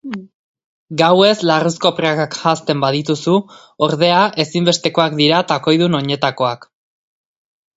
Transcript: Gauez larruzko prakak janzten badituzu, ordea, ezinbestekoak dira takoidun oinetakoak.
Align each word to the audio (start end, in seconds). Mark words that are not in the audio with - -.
Gauez 1.01 1.33
larruzko 1.49 1.91
prakak 1.99 2.37
janzten 2.39 2.81
badituzu, 2.85 3.35
ordea, 3.89 4.25
ezinbestekoak 4.45 5.17
dira 5.21 5.43
takoidun 5.53 6.01
oinetakoak. 6.03 6.67